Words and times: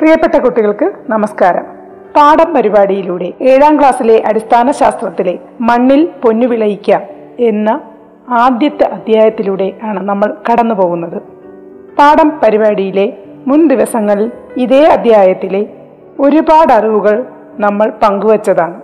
പ്രിയപ്പെട്ട 0.00 0.36
കുട്ടികൾക്ക് 0.38 0.92
നമസ്കാരം. 1.08 1.64
പാഠം 2.16 2.54
പരിപാടിയിലൂടെ 2.54 3.32
ഏഴാം 3.40 3.78
ക്ലാസ്സിലെ 3.78 4.22
അടിസ്ഥാന 4.26 4.70
ശാസ്ത്രത്തിലെ 4.70 5.38
മണ്ണിൽ 5.60 6.08
പൊന്നു 6.22 6.46
വിളയിക്കാം 6.46 7.02
എന്ന 7.40 7.80
ആദ്യത്തെ 8.28 8.84
അധ്യായത്തിലൂടെ 8.84 9.72
ആണ് 9.82 10.08
നമ്മൾ 10.08 10.36
കടന്നു 10.52 10.74
പോകുന്നത്. 10.74 11.22
പാഠം 11.98 12.40
പരിപാടിയിലെ 12.42 13.12
മുൻ 13.46 13.68
ദിവസങ്ങളിൽ 13.68 14.32
ഇതേ 14.56 14.84
അധ്യായത്തിലെ 14.84 15.66
ഒരുപാട് 16.20 16.72
അറിവുകൾ 16.72 17.26
നമ്മൾ 17.60 17.92
പങ്കുവച്ചതാണ്. 18.02 18.80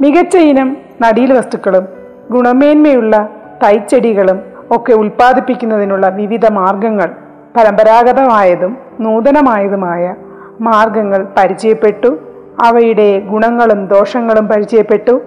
മികച്ച 0.00 0.36
ഇനം 0.36 0.76
നടീൽ 1.02 1.32
വസ്തുക്കളും 1.32 1.88
ഗുണമേന്മയുള്ള 2.30 3.28
തൈച്ചെടികളും 3.62 4.40
ഒക്കെ 4.70 4.92
ഉൽപ്പാദിപ്പിക്കുന്നതിനുള്ള 4.92 6.08
വിവിധ 6.08 6.52
മാർഗങ്ങൾ 6.52 7.10
പരമ്പരാഗതമായതും 7.56 8.76
നൂതനമായതുമായ 9.00 10.14
മാർഗങ്ങൾ 10.60 11.26
പരിചയപ്പെട്ടു. 11.36 12.18
അവയുടെ 12.62 13.18
ഗുണങ്ങളും 13.18 13.86
ദോഷങ്ങളും 13.86 14.48
പരിചയപ്പെട്ടു. 14.48 15.20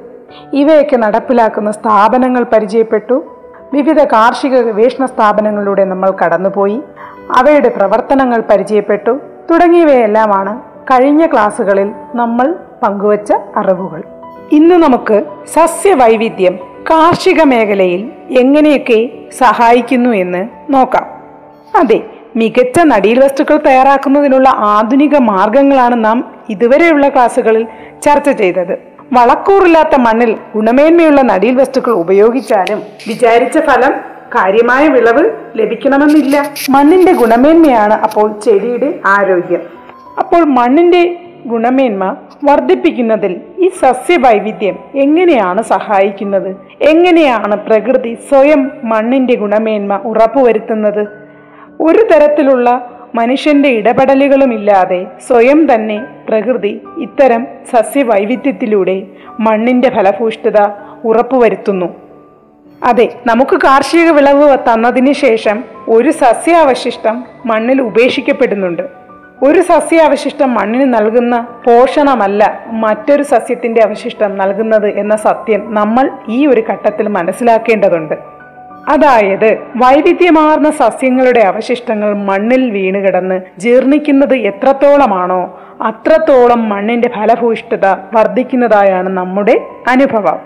ഇവയൊക്കെ 0.53 0.95
നടപ്പിലാക്കുന്ന 0.95 1.71
സ്ഥാപനങ്ങൾ 1.71 2.45
പരിചയപ്പെട്ടു. 2.53 3.23
വിവിധ 3.73 4.03
കാർഷിക 4.03 4.61
ഗവേഷണ 4.61 5.05
സ്ഥാപനങ്ങളിലൂടെ 5.05 5.83
നമ്മൾ 5.83 6.13
കടന്നുപോയി. 6.25 6.81
അവയുടെ 7.35 7.69
പ്രവർത്തനങ്ങൾ 7.69 8.43
പരിചയപ്പെട്ടു. 8.49 9.19
തുടങ്ങിയവയെല്ലാമാണ് 9.51 10.61
കഴിഞ്ഞ 10.91 11.25
ക്ലാസ്സുകളിൽ 11.25 11.91
നമ്മൾ 12.15 12.55
പങ്കുവച്ച 12.83 13.33
അറിവുകൾ. 13.57 14.03
ഇന്ന് 14.51 14.75
നമുക്ക് 14.75 15.23
സസ്യവൈവിധ്യം 15.53 16.55
കാർഷിക 16.91 17.43
മേഖലയിൽ 17.43 18.11
എങ്ങനെയൊക്കെ 18.29 19.09
സഹായിക്കുന്നു 19.37 20.09
എന്ന് 20.09 20.49
നോക്കാം. 20.69 21.07
അതെ 21.79 22.03
മികച്ച 22.35 22.79
നടീൽ 22.79 23.19
വസ്തുക്കൾ 23.19 23.57
തയ്യാറാക്കുന്നതിനുള്ള 23.57 24.49
ആധുനിക 24.49 25.15
മാർഗങ്ങളാണ് 25.17 26.05
നാം 26.05 26.17
ഇതുവരെയുള്ള 26.49 27.09
ക്ലാസ്സുകളിൽ 27.09 27.67
ചർച്ച 28.03 28.29
ചെയ്തത്. 28.29 28.73
വളക്കൂറില്ലാത്ത 29.13 29.95
മണ്ണിൽ 29.95 30.37
ഗുണമേന്മയുള്ള 30.55 31.21
നടീൽ 31.21 31.55
വസ്തുക്കൾ 31.55 31.91
ഉപയോഗിച്ചാലും 31.91 32.81
വിചാരിച്ച 33.07 33.57
ഫലം 33.59 33.93
കാര്യമായ 34.35 34.87
വിളവ് 34.87 35.23
ലഭിക്കണമെന്നില്ല. 35.55 36.35
മണ്ണിന്റെ 36.69 37.11
ഗുണമേന്മയാണ് 37.11 37.93
അപ്പോൾ 37.93 38.39
ചെടിയുടെ 38.39 38.99
ആരോഗ്യം. 39.05 39.61
അപ്പോൾ 40.19 40.43
മണ്ണിന്റെ 40.43 41.17
ഗുണമേന്മ 41.47 42.15
വർദ്ധിപ്പിക്കുന്നതിൽ 42.45 43.41
ഈ 43.59 43.67
സസ്യവൈവിധ്യം 43.81 44.75
എങ്ങനെയാണ് 44.95 45.61
സഹായിക്കുന്നത്? 45.61 46.55
എങ്ങനെയാണ് 46.81 47.55
പ്രകൃതി 47.55 48.17
സ്വയം 48.29 48.71
മണ്ണിന്റെ 48.83 49.35
ഗുണമേന്മ 49.35 49.99
ഉറപ്പുവരുത്തുന്നത്? 50.03 51.20
ഒരു 51.81 52.01
തരത്തിലുള്ള 52.11 52.67
മനുഷ്യന്റെ 53.15 53.69
ഇടപെടലുകളുമില്ലാതെ 53.69 55.05
സ്വയം 55.27 55.73
തന്നെ 55.73 55.97
പ്രകൃതി 56.27 56.81
ഇത്തരം 56.97 57.47
സസ്യവൈവിധ്യത്തിലൂടെ 57.71 59.03
മണ്ണിന്റെ 59.39 59.89
ഫലഭൂഷ്ഠത 59.89 60.59
ഉറപ്പുവരുത്തുന്നു. 61.03 61.85
അതെ 62.83 63.13
നമുക്ക് 63.27 63.55
കാർഷിക 63.55 64.09
വിളവ് 64.11 64.57
തന്നതിന് 64.57 65.13
ശേഷം 65.13 65.63
ഒരു 65.89 66.11
സസ്യാവശിഷ്ടം 66.11 67.23
മണ്ണിൽ 67.45 67.81
ഉപേക്ഷിക്കപ്പെടുന്നുണ്ട്. 67.81 68.83
ഒരു 69.43 69.61
സസ്യാവശിഷ്ടം 69.61 70.53
മണ്ണിന് 70.53 70.93
നൽകുന്ന 70.93 71.47
പോഷണമല്ല 71.65 72.59
മറ്റൊരു 72.83 73.23
സസ്യത്തിന്റെ 73.23 73.81
അവശിഷ്ടം 73.81 74.37
നൽകുന്നത് 74.37 74.87
എന്ന 74.87 75.15
സത്യം 75.15 75.73
നമ്മൾ 75.73 76.09
ഈ 76.29 76.45
ഒരു 76.45 76.63
ഘട്ടത്തിൽ 76.69 77.07
മനസ്സിലാക്കേണ്ടതുണ്ട്. 77.07 78.30
അതായത് 78.89 79.57
വൈവിധ്യമാർന്ന 79.75 80.71
സസ്യങ്ങളുടെ 80.71 81.39
അവശിഷ്ടങ്ങൾ 81.39 82.13
മണ്ണിൽ 82.13 82.71
വീണുകിടന്ന് 82.71 83.41
ജീർണിക്കുന്നത് 83.57 84.35
എത്രത്തോളമാണോ 84.35 85.59
അത്രത്തോളം 85.81 86.69
മണ്ണിന്റെ 86.69 87.09
ഫലഭൂയിഷ്ഠത 87.09 87.85
വർദ്ധിക്കുന്നതായാണ് 88.13 89.09
നമ്മുടെ 89.09 89.61
അനുഭവം. 89.87 90.39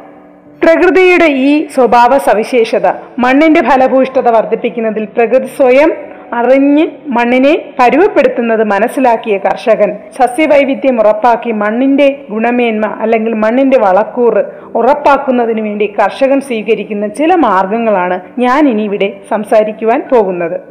പ്രകൃതിയുടെ 0.63 1.25
ഈ 1.25 1.67
സ്വഭാവ 1.67 2.17
സവിശേഷത 2.17 2.87
മണ്ണിന്റെ 3.19 3.61
ഫലഭൂയിഷ്ഠത 3.61 4.29
വർദ്ധിപ്പിക്കുന്നതിൽ 4.29 5.05
പ്രകൃതി 5.05 5.45
സ്വയം 5.45 5.93
അറിഞ്ഞ് 6.33 6.87
മണ്ണിനെ 7.07 7.73
പരുവപ്പെടുത്തുന്നത് 7.79 8.63
മനസ്സിലാക്കിയ 8.63 9.37
കർഷകൻ 9.37 9.97
സസ്യവൈവിധ്യം 10.21 10.99
ഉറപ്പാക്കി 10.99 11.51
മണ്ണിന്റെ 11.51 12.25
ഗുണമേന്മ 12.29 12.97
അല്ലെങ്കിൽ 13.01 13.33
മണ്ണിന്റെ 13.33 13.77
വളക്കൂറ് 13.77 14.43
ഉറപ്പാക്കുന്നതിന് 14.75 15.61
വേണ്ടി 15.61 15.93
കർഷകൻ 15.99 16.41
സ്വീകരിക്കുന്ന 16.41 17.07
ചില 17.07 17.35
മാർഗങ്ങളാണ് 17.35 18.19
ഞാൻ 18.39 18.69
ഇനി 18.69 18.81
ഇവിടെ 18.81 19.19
സംസാരിക്കുവാൻ 19.29 20.07
പോകുന്നത്. 20.11 20.61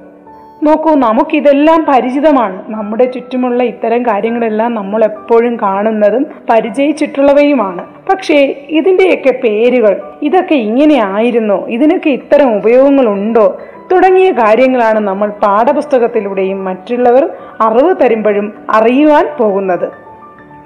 നോക്കൂ 0.63 0.95
നമുക്കിതെല്ലാം 0.95 1.85
പരിചിതമാണ്. 1.89 2.63
നമ്മുടെ 2.69 3.05
ചുറ്റുമുള്ള 3.05 3.63
ഇത്തരം 3.63 4.03
കാര്യങ്ങളെല്ലാം 4.03 4.75
നമ്മൾ 4.75 5.05
എപ്പോഴും 5.05 5.57
കാണുന്നതും 5.63 6.27
പരിചയിച്ചിട്ടുള്ളവയുമാണ്. 6.51 7.87
പക്ഷേ 8.11 8.67
ഇതിന്റെയൊക്കെ 8.69 9.41
പേരുകൾ 9.45 10.01
ഇതൊക്കെ 10.23 10.55
ഇങ്ങനെ 10.55 11.03
ആയിരുന്നോ? 11.07 11.67
ഇതിനൊക്കെ 11.67 12.11
ഇത്തരം 12.11 12.57
ഉപയോഗങ്ങളുണ്ടോ? 12.57 13.59
തുടങ്ങിയ 13.93 14.31
കാര്യങ്ങളാണ് 14.31 15.01
നമ്മൾ 15.01 15.31
പാഠപുസ്തകത്തിലൂടെയും 15.31 16.65
മറ്റുള്ളവർ 16.65 17.29
അറിവ് 17.61 17.95
തരുമ്പോഴും 18.03 18.55
അറിയുവാൻ 18.71 19.27
പോകുന്നത്. 19.39 20.04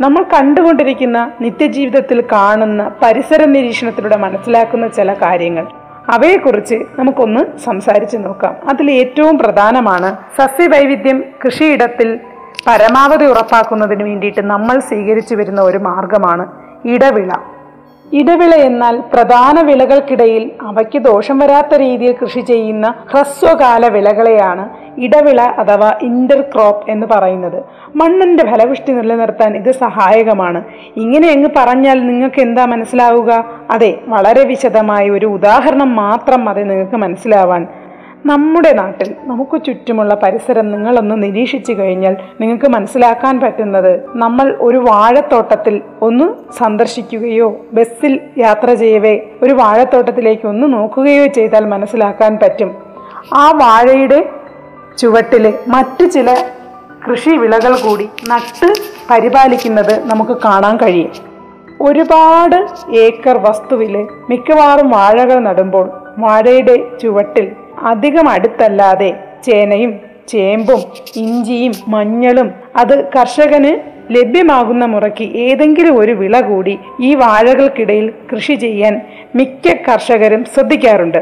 നമ്മൾ 0.00 0.22
കണ്ടുകൊണ്ടിരിക്കുന്ന 0.22 1.32
നിത്യജീവിതത്തിൽ 1.41 2.25
കാണുന്ന 2.32 2.91
പരിസര 3.03 3.44
നിരീക്ഷണത്തിലൂടെ 3.44 4.16
മനസ്സിലാക്കുന്ന 4.16 4.88
ചില 4.88 5.14
കാര്യങ്ങൾ. 5.14 5.66
അവയെക്കുറിച്ച് 6.09 6.75
നമുക്കൊന്ന് 6.98 7.59
സംസാരിച്ചു 7.59 8.16
നോക്കാം. 8.16 8.56
അതിൽ 8.69 8.91
ഏറ്റവും 8.91 9.38
പ്രധാനമാണ് 9.38 10.16
സസ്യവൈവിധ്യം 10.38 11.25
കൃഷിയിടത്തിൽ 11.44 12.20
പരമാവധി 12.66 13.25
ഉറപ്പാക്കുന്നതിന് 13.25 14.03
വേണ്ടിയിട്ട് 14.03 14.41
നമ്മൾ 14.41 14.78
സ്വീകരിച്ചു 14.81 15.34
വരുന്ന 15.34 15.60
ഒരു 15.60 15.78
മാർഗമാണ് 15.78 16.47
ഇടവിള. 16.88 17.30
ഇടവിള 18.12 18.54
എന്നാൽ 18.54 19.00
പ്രധാന 19.12 19.60
വിളകൾക്കിടയിൽ 19.60 20.50
അവയ്ക്ക് 20.62 20.98
ദോഷം 20.98 21.38
വരാത്ത 21.38 21.74
രീതിയിൽ 21.74 22.14
കൃഷി 22.22 22.41
ചെയ്യുന്ന 22.41 22.94
ഹ്രസ്വകാല 23.12 23.88
വിളകളെയാണ് 23.88 24.69
ഇടവിള 24.98 25.41
അഥവാ 25.41 25.92
ഇന്റർ 26.02 26.41
ക്രോപ്പ് 26.41 26.91
എന്ന് 26.91 27.06
പറയുന്നത്. 27.06 27.64
മണ്ണിന്റെ 27.97 28.44
ഫലപുഷ്ടി 28.44 28.92
നിലനിർത്താൻ 28.92 29.56
ഇത് 29.56 29.72
സഹായകമാണ്. 29.72 30.64
ഇങ്ങനെ 30.97 31.28
അങ്ങ് 31.28 31.50
പറഞ്ഞാൽ 31.56 32.06
നിങ്ങൾക്ക് 32.06 32.41
എന്താ 32.41 32.64
മനസ്സിലാവുക? 32.64 33.44
അതെ 33.70 33.98
വളരെ 34.06 34.44
വിശദമായ 34.44 35.10
ഒരു 35.10 35.26
ഉദാഹരണം 35.26 35.97
മാത്രം 35.97 36.44
മതി 36.44 36.62
നിങ്ങൾക്ക് 36.62 36.97
മനസ്സിലാവാൻ. 36.97 37.66
നമ്മുടെ 38.28 38.71
നാട്ടിൽ 38.72 39.09
നമുക്ക് 39.25 39.56
ചുറ്റുമുള്ള 39.65 40.15
പരിസരം 40.15 40.66
നിങ്ങളൊന്ന് 40.72 41.16
നിരീക്ഷിച്ചു 41.22 41.72
കഴിഞ്ഞാൽ 41.72 42.15
നിങ്ങൾക്ക് 42.41 42.69
മനസ്സിലാക്കാൻ 42.69 43.41
പറ്റുന്നത് 43.41 43.93
നമ്മൾ 44.16 44.56
ഒരു 44.61 44.78
വാഴത്തോട്ടത്തിൽ 44.89 45.75
ഒന്ന് 46.03 46.27
സന്ദർശിക്കുകയോ 46.53 47.49
ബസ്സിൽ 47.72 48.15
യാത്ര 48.39 48.75
ചെയ്യവേ 48.75 49.15
ഒരു 49.43 49.53
വാഴത്തോട്ടത്തിലേക്ക് 49.53 50.47
ഒന്ന് 50.49 50.66
നോക്കുകയോ 50.72 51.27
ചെയ്താൽ 51.27 51.65
മനസ്സിലാക്കാൻ 51.65 52.39
പറ്റും. 52.43 52.71
ആ 53.34 53.44
വാഴയുടെ 53.62 54.21
ചുവട്ടിൽ 54.98 55.54
മറ്റു 55.69 56.04
ചില 56.04 56.28
കൃഷി 57.07 57.31
വിളകൾ 57.31 57.74
കൂടി 57.77 58.09
നട്ട് 58.28 58.69
പരിപാലിക്കുന്നത് 59.10 59.95
നമുക്ക് 60.10 60.36
കാണാൻ 60.45 60.77
കഴിയും. 60.77 61.13
ഒരുപാട് 61.81 62.59
ഏക്കർ 62.97 63.39
വസ്തുവിൽ 63.39 63.95
മിക്കവാറും 64.31 64.89
വാഴകൾ 64.91 65.39
നടുമ്പോൾ 65.39 65.86
വാഴയുടെ 66.19 66.77
ചുവട്ടിൽ 67.03 67.48
അധികം 67.83 68.28
അടുത്തല്ലാതെ 68.28 69.16
ചേനയും 69.45 70.01
ചേമ്പും 70.28 70.80
ഇഞ്ചിയും 71.16 71.72
മഞ്ഞളും 71.89 72.51
അത് 72.77 73.04
കർഷകന് 73.04 73.98
ലഭ്യമാകുന്ന 74.10 74.84
മുറയ്ക്ക് 74.84 75.25
ഏതെങ്കിലും 75.25 75.98
ഒരു 75.98 76.13
വിള 76.13 76.41
കൂടി 76.41 76.78
ഈ 77.01 77.15
വാഴകൾക്കിടയിൽ 77.15 78.13
കൃഷി 78.33 78.54
ചെയ്യാൻ 78.54 79.01
മിക്ക 79.34 79.75
കർഷകരും 79.89 80.45
ശ്രദ്ധിക്കാറുണ്ട്. 80.54 81.19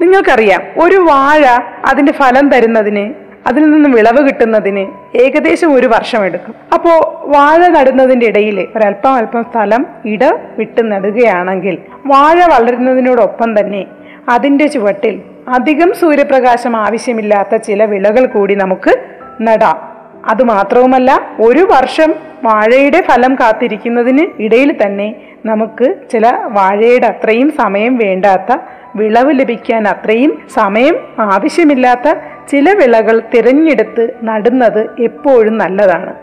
നിങ്ങൾക്കറിയാം 0.00 0.62
ഒരു 0.82 0.96
വാഴ 0.96 1.44
അതിന്റെ 1.84 2.12
ഫലം 2.12 2.50
തരുന്നതിന് 2.50 3.26
അതിൽ 3.46 3.70
നിന്നും 3.70 3.92
വിളവ് 3.92 4.28
കിട്ടുന്നതിന് 4.28 4.86
ഏകദേശം 5.16 5.74
ഒരു 5.74 5.86
വർഷം 5.86 6.24
എടുക്കും. 6.24 6.54
അപ്പോൾ 6.74 7.26
വാഴ 7.36 7.68
നടുന്നതിന്റെ 7.68 8.26
ഇടയിൽ 8.26 8.60
ഒരല്പം 8.60 9.14
അല്പം 9.14 9.44
സ്ഥലം 9.44 9.86
ഇട 10.04 10.24
വിട്ട് 10.58 10.92
നടുകയാണെങ്കിൽ 10.92 11.78
വാഴ 12.06 12.36
വളരുന്നതിനോടൊപ്പം 12.46 13.60
തന്നെ 13.60 13.86
അതിന്റെ 14.28 14.66
ചുവട്ടിൽ 14.66 15.22
അധികം 15.48 15.94
സൂര്യപ്രകാശം 15.94 16.76
ആവശ്യമില്ലാത്ത 16.76 17.56
ചില 17.56 17.84
വിളകൾ 17.84 18.26
കൂടി 18.26 18.54
നമുക്ക് 18.54 19.00
നടാം. 19.40 19.96
അതുമാത്രവുമല്ല 20.26 21.20
ഒരു 21.40 21.60
വർഷം 21.60 22.14
വാഴയുടെ 22.44 23.00
ഫലം 23.00 23.34
കാത്തിരിക്കുന്നതിന് 23.34 24.42
ഇടയിൽ 24.42 24.76
തന്നെ 24.82 25.14
നമുക്ക് 25.46 25.94
ചില 26.12 26.26
വാഴയുടെ 26.44 27.06
അത്രയും 27.06 27.50
സമയം 27.50 27.96
വേണ്ടാത്ത 27.96 28.56
വിളവ് 28.96 29.40
ലഭിക്കാൻ 29.40 29.88
അത്രയും 29.88 30.42
സമയം 30.54 30.96
ആവശ്യമില്ലാത്ത 31.18 32.14
ചില 32.48 32.72
വിളകൾ 32.72 33.22
തിരഞ്ഞെടുത്ത് 33.34 34.10
നടുന്നത് 34.24 35.00
എപ്പോഴും 35.00 35.58
നല്ലതാണ്. 35.58 36.14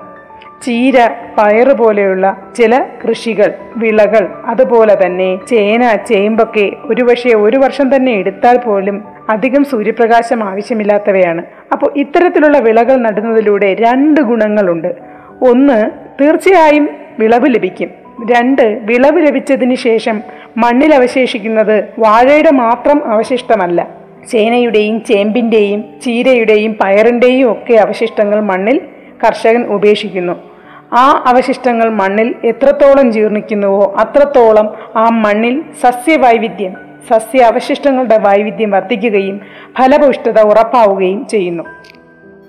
ചീര 0.64 1.08
പയറ് 1.38 1.74
പോലെയുള്ള 1.74 2.38
ചില 2.56 2.86
കൃഷികൾ 3.04 3.54
വിളകൾ 3.78 4.28
അതുപോലെ 4.46 4.98
തന്നെ 5.06 5.40
ചേന 5.48 5.96
ചേമ്പൊക്കെ 5.96 6.72
ഒരുപക്ഷെ 6.84 7.36
ഒരു 7.36 7.58
വർഷം 7.58 7.96
തന്നെ 7.96 8.12
എടുത്താൽ 8.12 8.58
പോലും 8.58 9.04
അധികം 9.30 9.64
സൂര്യപ്രകാശം 9.64 10.44
ആവശ്യമില്ലാത്തവയാണ്. 10.44 11.44
അപ്പോൾ 11.72 11.94
ഇത്തരത്തിലുള്ള 11.96 12.60
വിളകൾ 12.60 12.96
നടുന്നതിലൂടെ 12.96 13.74
രണ്ട് 13.74 14.22
ഗുണങ്ങളുണ്ട്. 14.22 14.96
ഒന്ന് 15.50 15.92
തീർച്ചയായും 16.22 16.90
വിളവ് 17.20 17.46
ലഭിക്കും. 17.56 17.90
രണ്ട് 18.31 18.80
വിളവ് 18.84 19.28
ലഭിച്ചതിന് 19.28 19.75
ശേഷം 19.75 20.22
മണ്ണിൽ 20.58 20.96
അവശേഷിക്കുന്നത് 20.96 21.84
വാഴയുടെ 22.00 22.52
മാത്രം 22.52 23.14
അവശിഷ്ടമല്ല. 23.14 23.88
ചേനയുടെയും 24.31 25.04
ചേമ്പിന്റെയും 25.04 25.86
ചീരയുടെയും 26.02 26.78
പയറിന്റെയും 26.84 27.52
ഒക്കെ 27.52 27.74
അവശിഷ്ടങ്ങൾ 27.74 28.40
മണ്ണിൽ 28.40 28.81
കർഷകൻ 29.25 29.66
ഉപേക്ഷിക്കുന്നു. 29.66 30.34
ആ 30.94 31.24
അവശിഷ്ടങ്ങൾ 31.28 31.90
മണ്ണിൽ 31.90 32.36
എത്രത്തോളം 32.46 33.12
ജീർണിക്കുന്നുവോ 33.12 33.96
അത്രത്തോളം 34.00 34.74
ആ 34.96 35.10
മണ്ണിൽ 35.10 35.62
സസ്യവൈവിധ്യം 35.84 36.83
സസ്യ 37.10 37.42
അവശിഷ്ടങ്ങളുടെ 37.42 38.18
വൈവിധ്യം 38.18 38.72
വർദ്ധിക്കുകയും 38.72 39.42
ഫലപുഷ്ടത 39.80 40.42
ഉറപ്പാവുകയും 40.42 41.28
ചെയ്യുന്നു. 41.28 41.64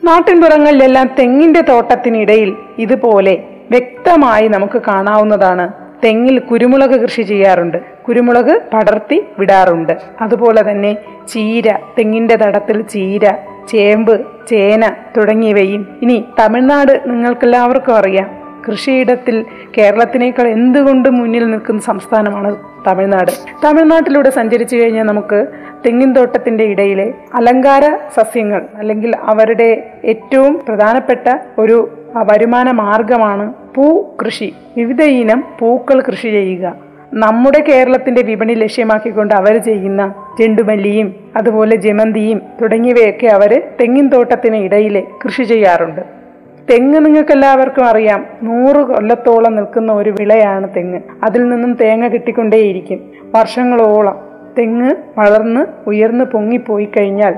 നാട്ടിൻപുറങ്ങളിലെല്ലാം 0.04 1.10
തെങ്ങിന്റെ 1.18 1.60
തോട്ടത്തിനിടയിൽ 1.60 2.56
ഇതുപോലെ 2.78 3.42
വ്യക്തമായി 3.70 4.48
നമുക്ക് 4.48 4.82
കാണാവുന്നതാണ്. 4.88 5.72
തെങ്ങിൽ 6.04 6.38
കുരുമുളക് 6.38 6.90
കൃഷി 6.90 7.22
ചെയ്യാറുണ്ട്. 7.22 7.78
കുരുമുളക് 8.08 8.62
പടർത്തി 8.74 9.22
വിടാറുണ്ട്. 9.38 9.92
അതുപോലെ 10.20 10.70
തന്നെ 10.70 10.96
ചീര 11.28 11.72
തെങ്ങിന്റെ 11.98 12.36
തടത്തിൽ 12.36 12.82
ചീര 12.82 13.32
ചേമ്പ് 13.68 14.26
ചേന 14.46 14.96
തുടങ്ങിയവയും 15.16 15.98
ഇനി 16.02 16.24
തമിഴ്നാട് 16.40 17.02
നിങ്ങൾക്കെല്ലാവർക്കും 17.06 17.96
അറിയാം. 17.96 18.43
കൃഷിയിടത്തിൽ 18.68 19.44
കേരളത്തിനേക്കാൾ 19.78 20.48
എന്തുകൊണ്ട് 20.48 21.08
മുന്നിൽ 21.08 21.46
നിൽക്കുന്ന 21.46 21.80
സംസ്ഥാനമാണ് 21.80 22.56
തമിഴ്നാട്? 22.86 23.30
തമിഴ്നാട്ടിലൂടെ 23.64 24.30
സഞ്ചരിച്ചു 24.30 24.76
കഴിഞ്ഞാൽ 24.76 25.04
നമുക്ക് 25.04 25.46
തെങ്ങിൻ 25.86 26.12
തോട്ടത്തിന്റെ 26.12 26.64
ഇടയിലെ 26.64 27.14
അലങ്കാര 27.34 27.96
സസ്യങ്ങൾ 28.14 28.66
അല്ലെങ്കിൽ 28.74 29.16
അവരുടെ 29.16 29.90
ഏറ്റവും 30.04 30.60
പ്രധാനപ്പെട്ട 30.68 31.38
ഒരു 31.58 31.98
വരുമാന 32.16 32.70
മാർഗമാണ് 32.70 33.52
പൂ 33.74 34.02
കൃഷി. 34.24 34.54
വിവിധ 34.76 35.02
ഇനം 35.02 35.44
പൂക്കൾ 35.58 36.00
കൃഷി 36.00 36.28
ചെയ്യുക. 36.28 36.76
നമ്മുടെ 37.12 37.60
കേരളത്തിന്റെ 37.68 38.22
വിപണി 38.22 38.54
ലക്ഷ്യമാക്കിക്കൊണ്ട് 38.54 39.34
അവർ 39.34 39.56
ചെയ്യുന്ന 39.58 40.14
ചെണ്ടുമല്ലിയും 40.38 41.14
അതുപോലെ 41.36 41.76
ജമന്തിയും 41.76 42.42
തുടങ്ങിയവയൊക്കെ 42.62 43.26
അവർ 43.26 43.62
തെങ്ങിൻ 43.80 44.08
തോട്ടത്തിന് 44.08 44.56
ഇടയിൽ 44.56 45.02
കൃഷി 45.24 45.42
ചെയ്യാറുണ്ട്. 45.42 46.23
തെങ്ങ് 46.70 47.06
നിങ്ങൾക്ക് 47.06 47.32
എല്ലാവർക്കും 47.32 47.84
അറിയാം. 47.84 48.26
നൂറ് 48.42 48.76
കൊല്ലത്തോളം 48.76 49.56
നിൽക്കുന്ന 49.56 49.92
ഒരു 49.92 50.14
വിളയാണ് 50.20 50.68
തെങ്ങ്. 50.76 51.00
അതിൽ 51.22 51.48
നിന്നും 51.48 51.74
തേങ്ങ 51.74 52.08
കിട്ടിക്കൊണ്ടേയിരിക്കും. 52.08 53.12
വർഷങ്ങളോളം 53.34 54.20
തെങ്ങ് 54.58 54.94
വളർന്ന് 55.18 55.66
ഉയർന്ന് 55.86 56.24
പൊങ്ങിപ്പോയി 56.24 56.84
കഴിഞ്ഞാൽ 56.84 57.34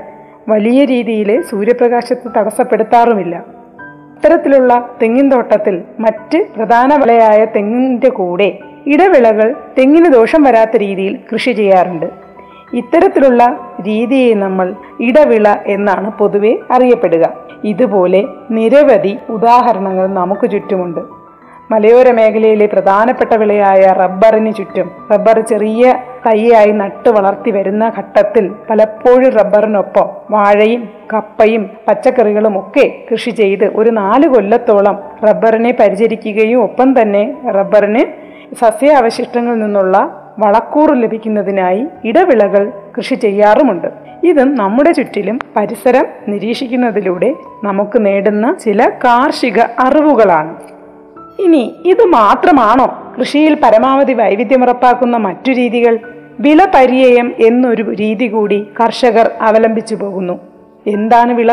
വലിയ 0.47 0.85
രീതിയിൽ 0.85 1.41
സൂര്യപ്രകാശത്തെ 1.41 2.39
തടസ്സപ്പെടുത്താറുമില്ല. 2.39 3.45
ഇത്തരത്തിലുള്ള 4.17 4.89
തെങ്ങിൻ 5.01 5.29
തോട്ടത്തിൽ 5.29 5.81
മറ്റ് 5.99 6.45
പ്രധാന 6.55 6.95
വിളയായ 6.95 7.45
തെങ്ങിന്റെ 7.45 8.09
കൂടെ 8.09 8.59
ഇടവിളകൾ 8.87 9.55
തെങ്ങിന് 9.77 10.13
ദോഷം 10.13 10.43
വരാത്ത 10.43 10.77
രീതിയിൽ 10.77 11.19
കൃഷി 11.33 11.51
ചെയ്യാറുണ്ട്. 11.51 12.26
ഇത്തരത്തിലുള്ള 12.73 13.59
രീതിയെ 13.81 14.33
നമ്മൾ 14.33 14.75
ഇടവിള 14.99 15.55
എന്നാണ് 15.65 16.11
പൊതുവെ 16.11 16.59
അറിയപ്പെടുക. 16.71 17.33
ഇതുപോലെ 17.63 18.23
നിരവധി 18.51 19.19
ഉദാഹരണങ്ങൾ 19.29 20.07
നമുക്ക് 20.07 20.51
ചുറ്റുമുണ്ട്. 20.51 20.99
മലയോര 21.71 22.11
മേഖലയിലെ 22.11 22.65
പ്രധാനപ്പെട്ട 22.65 23.33
വിളയായ 23.33 23.81
റബ്ബറിന് 23.81 24.55
ചുറ്റും 24.55 24.91
റബ്ബർ 25.11 25.39
ചെറിയ 25.39 25.95
തൈയായി 26.27 26.71
നട്ടു 26.71 27.09
വളർത്തി 27.09 27.51
വരുന്ന 27.51 27.91
ഘട്ടത്തിൽ 27.97 28.51
പലപ്പോഴും 28.69 29.29
റബ്ബറിനൊപ്പം 29.29 30.09
വാഴയും 30.29 30.89
കപ്പയും 31.13 31.69
പച്ചക്കറികളും 31.87 32.59
ഒക്കെ 32.59 33.05
കൃഷി 33.11 33.29
ചെയ്ത് 33.29 33.65
ഒരു 33.75 33.89
നാല് 33.89 34.27
കൊല്ലത്തോളം 34.27 34.99
റബ്ബറിനെ 35.27 35.71
പരിചരിക്കുകയും 35.79 36.63
ഒപ്പം 36.63 37.01
തന്നെ 37.01 37.37
റബ്ബറിന് 37.47 38.05
സസ്യാവശിഷ്ടങ്ങളിൽ 38.55 39.59
നിന്നുള്ള 39.59 40.26
വളക്കൂറ് 40.37 41.03
ലഭിക്കുന്നതിനായി 41.03 41.87
ഇടവിളകൾ 42.05 42.71
കൃഷി 42.97 43.15
ചെയ്യാറുമുണ്ട്. 43.15 43.87
ഇതും 44.23 44.55
നമ്മുടെ 44.55 44.91
ചുറ്റിലും 44.91 45.39
പരിസരം 45.55 46.05
നിരീക്ഷിക്കുന്നതിലൂടെ 46.27 47.35
നമുക്ക് 47.63 48.05
നേടുന്ന 48.05 48.55
ചില 48.63 48.89
കാർഷിക 48.89 49.59
അറിവുകളാണ്. 49.59 50.55
ഇനി 51.39 51.75
ഇത് 51.85 52.03
മാത്രമാണോ 52.03 53.15
കൃഷിയിൽ 53.19 53.57
പരമാവധി 53.63 54.13
വൈവിധ്യം 54.13 54.63
ഉറപ്പാക്കുന്ന 54.63 55.17
മറ്റു 55.17 55.51
രീതികൾ? 55.51 55.99
വില 56.39 56.63
എന്നൊരു 57.39 57.93
രീതി 57.93 58.27
കൂടി 58.27 58.67
കർഷകർ 58.79 59.31
അവലംബിച്ചു 59.41 59.95
പോകുന്നു. 59.95 60.39
എന്താണ് 60.87 61.33
വിള 61.33 61.51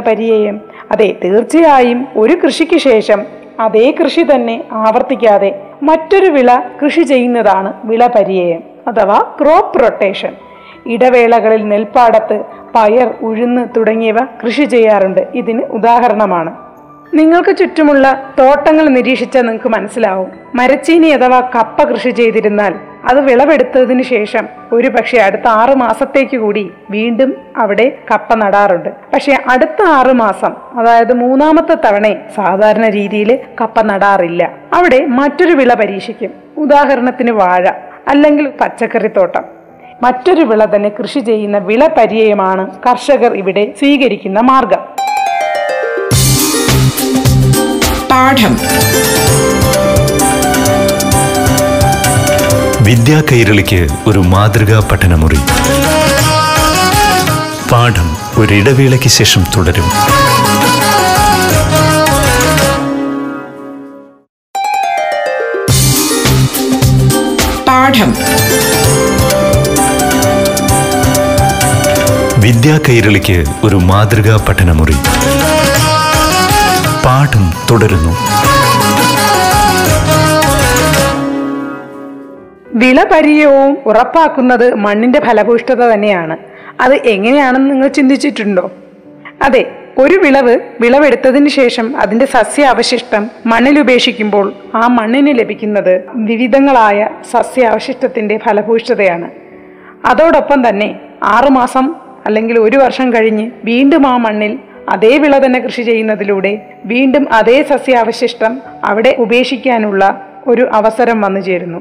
അതെ 0.91 1.17
തീർച്ചയായും 1.25 2.07
ഒരു 2.17 2.37
കൃഷിക്ക് 2.45 2.79
ശേഷം 2.79 3.23
അതേ 3.61 3.95
കൃഷി 4.03 4.27
തന്നെ 4.35 4.65
ആവർത്തിക്കാതെ 4.73 5.63
മറ്റൊരു 5.83 6.27
വിള 6.27 6.61
കൃഷി 6.85 7.01
ചെയ്യുന്നതാണ് 7.01 7.73
വിള 7.85 8.07
അഥവാ 8.87 9.35
ക്രോപ്പ് 9.41 9.83
റൊട്ടേഷൻ 9.83 10.37
ഇടവേളകളിൽ 10.87 11.69
നെൽപ്പാടത്ത് 11.69 12.41
പയർ 12.75 13.15
ഉഴുന്ന് 13.23 13.69
തുടങ്ങിയവ 13.77 14.17
കൃഷി 14.45 14.65
ചെയ്യാറുണ്ട്. 14.65 15.29
ഇതിന് 15.35 15.63
ഉദാഹരണമാണ്. 15.63 16.57
നിങ്ങൾക്ക് 17.15 17.57
ചുറ്റുമുള്ള 17.57 18.35
തോട്ടങ്ങൾ 18.39 18.89
നിരീക്ഷിച്ചാൽ 18.89 19.43
നിങ്ങൾക്ക് 19.43 19.69
മനസ്സിലാവും. 19.69 20.33
മരച്ചീനി 20.55 21.07
അഥവാ 21.07 21.41
കപ്പ 21.41 21.83
കൃഷി 21.83 22.11
ചെയ്തിരുന്നാൽ 22.11 22.75
അത് 23.11 23.21
വിളവെടുത്തതിന് 23.21 24.03
ശേഷം 24.03 24.49
ഒരു 24.73 24.89
പക്ഷേ 24.89 25.19
അടുത്ത 25.19 25.49
ആറു 25.49 25.75
മാസത്തേക്ക് 25.75 26.37
കൂടി 26.37 26.73
വീണ്ടും 26.91 27.35
അവിടെ 27.57 27.99
കപ്പ 28.11 28.35
നടാറുണ്ട്. 28.35 28.89
പക്ഷേ 28.89 29.39
അടുത്ത 29.51 29.83
ആറു 29.83 30.13
മാസം 30.13 30.55
അതായത് 30.75 31.13
മൂന്നാമത്തെ 31.13 31.75
തവണ 31.75 32.15
സാധാരണ 32.37 32.89
രീതിയിൽ 32.89 33.39
കപ്പ 33.61 33.81
നടാറില്ല. 33.81 34.53
അവിടെ 34.75 35.07
മറ്റൊരു 35.07 35.53
വിള 35.53 35.75
പരീക്ഷിക്കും. 35.75 36.31
ഉദാഹരണത്തിന് 36.57 37.31
വാഴ. 37.31 37.71
അല്ലെങ്കിൽ 38.09 38.49
പച്ചക്കറിത്തോട്ടം. 38.61 39.45
മറ്റൊരു 40.03 40.43
വിള 40.43 40.65
തന്നെ 40.65 40.89
കൃഷി 40.89 41.21
ചെയ്യുന്ന 41.21 41.59
വിള 41.59 41.87
പര്യയമാണ് 41.87 42.71
കർഷകർ 42.87 43.35
ഇവിടെ 43.35 43.75
സ്വീകരിക്കുന്ന 43.79 44.41
മാർഗം. 44.41 44.79
പാഠം. 48.11 48.59
വിദ്യാ 52.85 53.23
കൈരളിക്ക് 53.33 53.87
ഒരു 54.07 54.19
മാതൃകാ 54.19 54.89
പഠനമുറി. 54.93 55.39
പാഠം 57.73 58.17
ഒരിടവേളയ്ക്ക് 58.39 59.09
ശേഷം 59.09 59.45
തുടരും. 59.57 59.85
പാഠം. 67.95 68.15
വിദ്യാ 72.41 72.81
കൈരളിക്ക് 72.89 73.45
ഒരു 73.65 73.77
മാതൃകാ 73.77 74.47
പഠനമുറി. 74.49 74.93
പാഠം 77.05 77.53
തുടരുന്നു. 77.71 78.17
വിളപരിയവും 82.75 83.77
ഉറപ്പാക്കുന്നത് 83.87 84.75
മണ്ണിന്റെ 84.75 85.21
ഫലഭൂഷ്ഠത 85.21 85.83
തന്നെയാണ്. 85.93 86.37
അത് 86.81 86.95
എങ്ങനെയാണെന്ന് 86.95 87.71
നിങ്ങൾ 87.71 87.89
ചിന്തിച്ചിട്ടുണ്ടോ? 87.89 88.71
അതെ 89.43 89.84
ഒരു 89.99 90.19
വിളവ് 90.19 90.59
വിളവെടുത്തതിന് 90.81 91.49
ശേഷം 91.49 91.95
അതിന്റെ 91.97 92.27
സസ്യ 92.27 92.65
അവശിഷ്ടം 92.65 93.31
മണ്ണിൽ 93.47 93.81
ഉപേക്ഷിക്കുമ്പോൾ 93.81 94.53
ആ 94.75 94.89
മണ്ണിന് 94.89 95.39
ലഭിക്കുന്നത് 95.39 95.95
വിവിധങ്ങളായ 96.15 97.09
സസ്യ 97.31 97.67
അവശിഷ്ടത്തിന്റെ 97.67 98.39
ഫലഭൂഷ്ഠതയാണ് 98.39 99.29
അതോടൊപ്പം 100.05 100.69
തന്നെ 100.69 101.01
ആറുമാസം 101.23 101.95
അല്ലെങ്കിൽ 102.27 102.59
ഒരു 102.59 102.77
വർഷം 102.77 103.13
കഴിഞ്ഞ് 103.15 103.51
വീണ്ടും 103.65 104.07
ആ 104.07 104.17
മണ്ണിൽ 104.17 104.59
അതേ 104.89 105.19
വിള 105.19 105.45
തന്നെ 105.45 105.61
കൃഷി 105.61 105.83
ചെയ്യുന്നതിലൂടെ 105.83 106.53
വീണ്ടും 106.85 107.33
അതേ 107.33 107.63
സസ്യാവശിഷ്ടം 107.63 108.53
അവിടെ 108.85 109.17
ഉപേക്ഷിക്കാനുള്ള 109.19 110.03
ഒരു 110.47 110.69
അവസരം 110.73 111.21
വന്നു 111.21 111.41
ചേരുന്നു. 111.41 111.79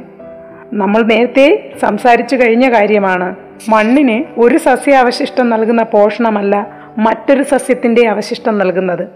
നമ്മൾ 0.73 1.01
നേരത്തെ 1.01 1.47
സംസാരിച്ചു 1.81 2.35
കഴിഞ്ഞ 2.35 2.69
കാര്യമാണ് 2.69 3.27
മണ്ണിന് 3.69 4.39
ഒരു 4.39 4.57
സസ്യാവശിഷ്ടം 4.57 5.49
നൽകുന്ന 5.49 5.83
പോഷണമല്ല 5.83 6.82
മറ്റൊരു 6.97 7.43
സസ്യത്തിന്റെ 7.43 8.07
അവശിഷ്ടം 8.07 8.57
നൽകുന്നത്. 8.57 9.07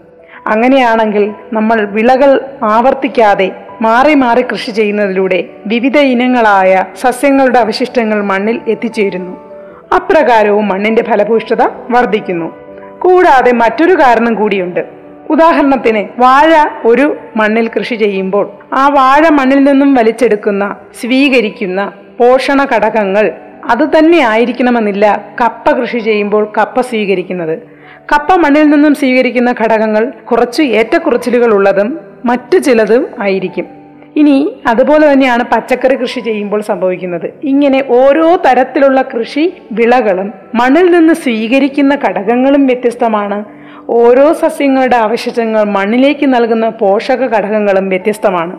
അങ്ങനെയാണെങ്കിൽ 0.46 1.34
നമ്മൾ 1.52 1.84
വിളകൾ 1.84 2.40
ആവർത്തിക്കാതെ 2.62 3.50
മാറി 3.82 4.14
മാറി 4.14 4.42
കൃഷി 4.42 4.70
ചെയ്യുന്നതിലൂടെ 4.70 5.44
വിവിധ 5.66 5.98
ഇനങ്ങളായ 5.98 6.84
സസ്യങ്ങളുടെ 7.00 7.58
അവശിഷ്ടങ്ങൾ 7.58 8.22
മണ്ണിൽ 8.22 8.60
എത്തിച്ചേരുന്നു. 8.68 9.48
അപ്രകാരവും 9.94 10.68
മണ്ണിന്റെ 10.68 11.02
ഫലഭൂഷ്ഠത 11.02 11.62
വർദ്ധിക്കുന്നു. 11.90 12.56
കൂടാതെ 12.98 13.52
മറ്റൊരു 13.52 13.94
കാരണം 13.94 14.34
കൂടിയുണ്ട്. 14.34 14.86
ഉദാഹരണത്തിന് 15.30 16.20
വാഴ 16.20 16.64
ഒരു 16.84 17.16
മണ്ണിൽ 17.36 17.70
കൃഷി 17.78 17.94
ചെയ്യുമ്പോൾ 17.94 18.52
ആ 18.72 18.88
വാഴ 18.88 19.28
മണ്ണിൽ 19.28 19.64
നിന്നും 19.64 19.94
വലിച്ചെടുക്കുന്ന 19.94 20.76
സ്വീകരിക്കുന്ന 21.00 21.92
പോഷണ 22.18 22.66
ഘടകങ്ങൾ 22.76 23.32
അത് 23.68 23.84
തന്നെ 23.94 24.18
ആയിരിക്കണമെന്നില്ല 24.24 25.06
കപ്പ 25.40 25.72
കൃഷി 25.72 25.98
ചെയ്യുമ്പോൾ 25.98 26.44
കപ്പ 26.58 26.80
സ്വീകരിക്കുന്നത്. 26.80 27.56
കപ്പ 28.12 28.34
മണ്ണിൽ 28.34 28.66
നിന്നും 28.70 28.94
സ്വീകരിക്കുന്ന 28.94 29.50
ഘടകങ്ങൾ 29.62 30.04
കുറച്ച് 30.30 30.62
ഏറ്റക്കുറച്ചിലുകൾ 30.62 31.50
ഉള്ളതും 31.54 31.88
മറ്റു 32.24 32.58
ചിലതും 32.58 33.06
ആയിരിക്കും. 33.22 33.66
ഇനി 34.16 34.36
അതുപോലെ 34.66 35.12
തന്നെയാണ് 35.12 35.44
പച്ചക്കറി 35.52 35.96
കൃഷി 35.96 36.20
ചെയ്യുമ്പോൾ 36.20 36.60
സംഭവിക്കുന്നത്. 36.60 37.26
ഇങ്ങനെ 37.44 37.84
ഓരോ 37.88 38.28
തരത്തിലുള്ള 38.46 39.02
കൃഷി 39.02 39.44
വിളകളും 39.72 40.32
മണ്ണിൽ 40.54 40.86
നിന്ന് 40.96 41.14
സ്വീകരിക്കുന്ന 41.14 41.94
ഘടകങ്ങളും 42.06 42.66
വ്യത്യസ്തമാണ്. 42.66 43.38
ഓരോ 43.90 44.32
സസ്യങ്ങളുടെ 44.32 44.96
അവശിഷ്ടങ്ങൾ 44.96 45.62
മണ്ണിലേക്ക് 45.76 46.26
നൽകുന്ന 46.34 46.68
പോഷക 46.68 47.22
ഘടകങ്ങളും 47.36 47.88
വ്യത്യസ്തമാണ്. 47.88 48.54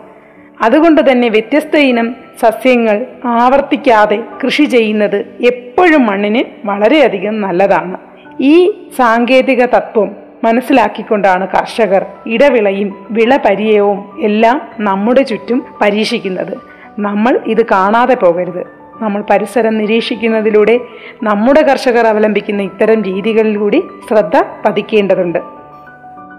അതുകൊണ്ട് 0.62 1.10
തന്നെ 1.10 1.28
വ്യത്യസ്ത 1.28 1.76
ഇനം 1.90 2.08
സസ്യങ്ങൾ 2.40 3.06
ആവർത്തിക്കാതെ 3.24 4.22
കൃഷി 4.44 4.62
ചെയ്യുന്നത് 4.62 5.16
എപ്പോഴും 5.40 6.06
മണ്ണിന് 6.06 6.44
വളരെയധികം 6.64 7.40
നല്ലതാണ്. 7.40 7.96
ഈ 8.40 8.70
സാങ്കേതിക 8.96 9.64
തത്വം 9.64 10.16
മനസ്സിലാക്കിക്കൊണ്ടാണ് 10.44 11.48
കർഷകർ 11.48 12.06
ഇടവിളയും 12.26 13.06
വിളപര്യവും 13.10 14.20
എല്ലാം 14.20 14.60
നമ്മുടെ 14.78 15.22
ചുറ്റും 15.22 15.64
പരീക്ഷിക്കുന്നത്. 15.80 16.58
നമ്മൾ 16.98 17.40
ഇത് 17.46 17.66
കാണാതെ 17.66 18.14
പോകരുത്. 18.14 18.66
നമ്മൾ 19.00 19.24
പരിസരം 19.30 19.78
നിരീക്ഷിക്കുന്നതിലൂടെ 19.78 20.80
നമ്മുടെ 21.22 21.62
കർഷകർ 21.62 22.06
അവലംബിക്കുന്ന 22.06 22.62
ഇത്തരം 22.62 23.02
രീതികളിൽ 23.02 23.56
കൂടി 23.56 23.82
ശ്രദ്ധ 24.08 24.44
പതിക്കേണ്ടതുണ്ട്. 24.66 25.38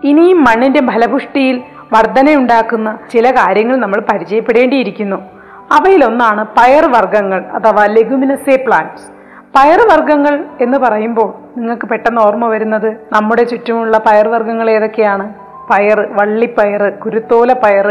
ഇനിയും 0.04 0.44
മണ്ണിന്റെ 0.44 0.80
ഫലപുഷ്ടിയിൽ 0.80 1.62
വർധനയുണ്ടാക്കുന്ന 1.94 3.00
ചില 3.14 3.32
കാര്യങ്ങൾ 3.32 3.76
നമ്മൾ 3.76 4.02
പരിചയപ്പെടേണ്ടിയിരിക്കുന്നു. 4.12 5.41
അവയിലൊന്നാണ് 5.76 6.42
പയർവർഗങ്ങൾ 6.58 7.42
അഥവാ 7.58 7.84
ലെഗുമിനസേ 7.96 8.56
പ്ലാന്റ്സ്. 8.66 9.08
പയർ 9.56 9.80
വർഗങ്ങൾ 9.92 10.34
എന്ന് 10.66 10.78
പറയുമ്പോൾ 10.84 11.30
നിങ്ങൾക്ക് 11.58 11.88
പെട്ടെന്ന് 11.92 12.22
ഓർമ്മ 12.22 12.46
വരുന്നത് 12.54 12.90
നമ്മുടെ 13.16 13.44
ചുറ്റുമുള്ള 13.44 13.96
പയർ 14.08 14.28
വർഗങ്ങൾ 14.34 14.68
ഏതൊക്കെയാണ്? 14.76 15.26
പയർ 15.72 16.00
വള്ളിപ്പയർ 16.18 16.82
കുരുത്തോല 17.04 17.52
പയർ 17.64 17.88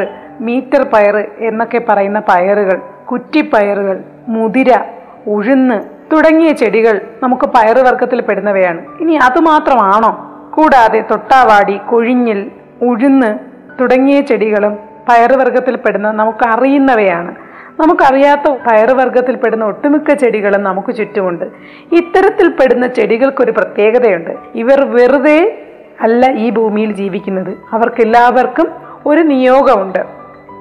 മീറ്റർ 0.46 0.82
പയർ 0.94 1.16
എന്നൊക്കെ 1.48 1.80
പറയുന്ന 1.88 2.20
പയറുകൾ 2.30 2.78
കുറ്റിപ്പയറുകൾ 3.10 3.96
മുതിര 4.28 4.70
ഉഴുന്ന് 5.26 5.78
തുടങ്ങിയ 6.12 6.50
ചെടികൾ 6.52 6.94
നമുക്ക് 7.22 7.46
പയറുവർഗത്തിൽ 7.56 8.20
പെടുന്നവയാണ്. 8.28 8.80
ഇനി 9.02 9.14
അതുമാത്രമാണോ 9.26 10.12
കൂടാതെ 10.56 11.00
തൊട്ടാവാടി 11.10 11.76
കൊഴിഞ്ഞിൽ 11.90 12.40
ഉഴുന്ന് 12.88 13.30
തുടങ്ങിയ 13.80 14.18
ചെടികളും 14.20 14.74
പയറുവർഗത്തിൽ 15.08 15.76
പെടുന്ന 15.84 16.08
നമുക്ക് 16.12 16.44
അറിയുന്നവയാണ് 16.54 17.30
നമുക്കറിയാത്ത 17.78 18.56
പയറുവർഗത്തിൽപ്പെടുന്ന 18.66 19.64
ഒട്ടുമിക്ക 19.64 20.14
ചെടികളും 20.14 20.62
നമുക്ക് 20.62 20.94
ചുറ്റുമുണ്ട്. 20.94 21.44
ഇത്തരത്തിൽപ്പെടുന്ന 21.92 22.86
ചെടികൾക്കൊരു 22.86 23.50
പ്രത്യേകതയുണ്ട്. 23.50 24.30
ഇവർ 24.54 24.80
വെറുതെ 24.80 25.66
അല്ല 26.00 26.32
ഈ 26.32 26.50
ഭൂമിയിൽ 26.50 26.92
ജീവിക്കുന്നത്. 26.92 27.56
അവർക്കെല്ലാവർക്കും 27.72 28.68
ഒരു 29.06 29.20
നിയോഗമുണ്ട്. 29.20 29.98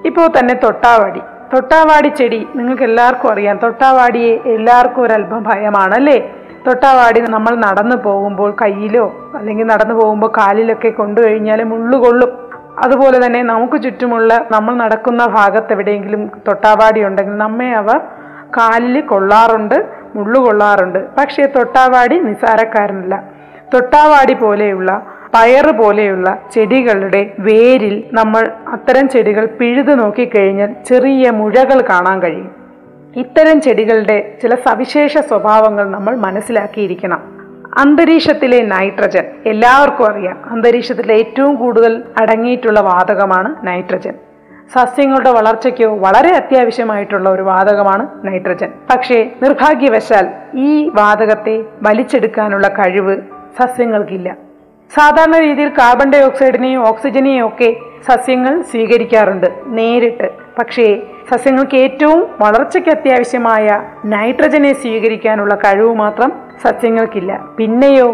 ഇപ്പോൾ 0.06 0.28
തന്നെ 0.40 0.54
തൊട്ടാവാടി. 0.54 1.20
തൊട്ടാവാടി 1.54 2.08
ചെടി 2.08 2.48
നിങ്ങൾക്ക് 2.56 2.84
എല്ലാവർക്കും 2.84 3.32
അറിയാം. 3.32 3.58
തൊട്ടാവാടിയെ 3.58 4.40
എല്ലാവർക്കും 4.46 5.04
ഒരു 5.04 5.14
അല്പം 5.14 5.44
ഭയമാണ് 5.44 5.96
അല്ലേ 5.96 6.36
തൊട്ടാവാടി 6.68 7.20
നമ്മൾ 7.22 7.56
നടന്നു 7.56 7.96
പോകുമ്പോൾ 7.96 8.56
കയ്യിലോ 8.62 9.32
അല്ലെങ്കിൽ 9.36 9.66
നടന്നു 9.66 9.96
പോകുമ്പോൾ 9.96 10.32
കാലിലൊക്കെ 10.38 10.90
കൊണ്ടു 10.90 11.22
കഴിഞ്ഞാൽ 11.22 11.64
മുള്ളുകൊള്ളും 11.64 12.49
അതുപോലെ 12.84 13.26
തന്നെ 13.26 13.44
നമുക്ക് 13.44 13.84
ചുറ്റുമുള്ള 13.84 14.48
നമ്മൾ 14.52 14.76
നടക്കുന്ന 14.76 15.26
ഭാഗത്ത് 15.26 15.74
എവിടെയെങ്കിലും 15.74 16.32
തൊട്ടാവാടി 16.48 17.04
ഉണ്ടെങ്കിൽ 17.04 17.38
നമ്മെ 17.38 17.70
അവ 17.72 17.98
കാലിൽ 18.58 19.02
കൊള്ളാറുണ്ട് 19.02 19.86
മുള്ളു 20.16 20.40
കൊള്ളാറുണ്ട്. 20.40 21.00
പക്ഷേ 21.18 21.46
തൊട്ടാവാടി 21.46 22.20
നിസാരക്കാരനല്ല 22.20 23.24
തൊട്ടാവാടി 23.74 24.34
പോലെയുള്ള 24.34 24.92
പയർ 25.34 25.68
പോലെയുള്ള 25.72 26.38
ചെടികളുടെ 26.54 27.34
വേരിൽ 27.40 28.04
നമ്മൾ 28.14 28.52
അത്തരം 28.68 29.10
ചെടികൾ 29.10 29.46
പിഴുതു 29.46 29.92
നോക്കിക്കഴിഞ്ഞാൽ 29.92 30.76
ചെറിയ 30.86 31.30
മുഴകൾ 31.30 31.82
കാണാൻ 31.90 32.22
കഴിയും. 32.22 32.52
ഇത്തരം 33.16 33.62
ചെടികളുടെ 33.62 34.38
ചില 34.42 34.56
സവിശേഷ 34.56 35.18
സ്വഭാവങ്ങൾ 35.18 35.90
നമ്മൾ 35.90 36.16
മനസ്സിലാക്കിയിരിക്കണം. 36.16 37.39
അന്തരീക്ഷത്തിലെ 37.78 38.62
നൈട്രജൻ. 38.62 39.24
എല്ലാവർക്കും 39.46 40.06
അറിയാം 40.12 40.52
അന്തരീക്ഷത്തിലെ 40.52 41.14
ഏറ്റവും 41.16 41.56
കൂടുതൽ 41.56 42.04
അടങ്ങിയിട്ടുള്ള 42.22 42.80
വാതകമാണ് 42.80 43.68
നൈട്രജൻ. 43.68 44.14
സസ്യങ്ങളുടെ 44.76 45.32
വളർച്ചയ്ക്കോ 45.32 45.98
വളരെ 45.98 46.36
അത്യാവശ്യമായിട്ടുള്ള 46.36 47.30
ഒരു 47.30 47.42
വാതകമാണ് 47.42 48.08
നൈട്രജൻ. 48.24 48.72
പക്ഷേ 48.94 49.32
നിർഭാഗ്യവശാൽ 49.44 50.28
ഈ 50.56 50.92
വാതകത്തെ 50.94 51.64
വലിച്ചെടുക്കാനുള്ള 51.82 52.68
കഴിവ് 52.68 53.18
സസ്യങ്ങൾക്കില്ല. 53.60 54.38
സാധാരണ 54.96 55.40
രീതിയിൽ 55.40 55.70
കാർബൺ 55.70 56.12
ഡൈ 56.12 56.22
ഓക്സൈഡിനെയും 56.22 56.88
ഓക്സിജനെയും 56.88 57.48
ഒക്കെ 57.48 57.76
സസ്യങ്ങൾ 58.08 58.62
സ്വീകരിക്കാറുണ്ട് 58.62 59.48
നേരിട്ട്. 59.66 60.30
പക്ഷേ 60.60 61.02
സസ്യങ്ങൾക്ക് 61.32 61.78
ഏറ്റവും 61.86 62.22
വളർച്ചയ്ക്ക് 62.42 62.90
അത്യാവശ്യമായ 62.90 63.68
നൈട്രജനെ 64.06 64.74
സ്വീകരിക്കാനുള്ള 64.74 65.56
കഴിവ് 65.56 65.94
മാത്രം 65.96 66.32
സസ്യങ്ങൾക്കില്ല. 66.64 67.32
പിന്നെയോ 67.58 68.10